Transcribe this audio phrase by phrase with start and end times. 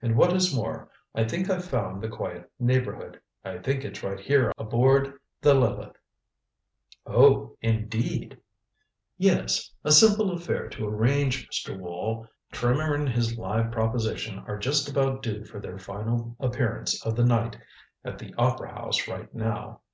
[0.00, 3.20] And what is more, I think I've found the quiet neighborhood.
[3.44, 5.96] I think it's right here aboard the Lileth."
[7.06, 8.38] "Oh indeed!"
[9.18, 9.70] "Yes.
[9.84, 11.78] A simple affair to arrange, Mr.
[11.78, 12.26] Wall.
[12.52, 17.24] Trimmer and his live proposition are just about due for their final appearance of the
[17.26, 17.58] night
[18.02, 19.82] at the opera house right now.